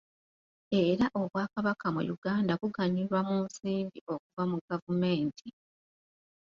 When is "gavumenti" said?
4.69-5.47